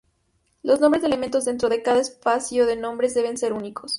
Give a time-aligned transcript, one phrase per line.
[0.63, 3.89] Los nombres de elementos dentro de cada espacio de nombres deben ser únicos.